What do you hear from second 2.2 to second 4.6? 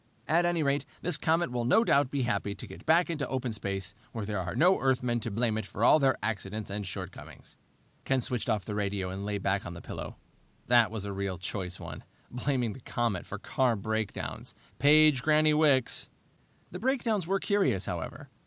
happy to get back into open space, where there are